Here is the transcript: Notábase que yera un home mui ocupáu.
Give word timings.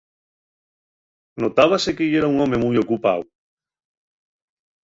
Notábase 1.41 1.95
que 1.97 2.09
yera 2.11 2.31
un 2.33 2.37
home 2.43 2.57
mui 2.63 2.75
ocupáu. 2.83 3.21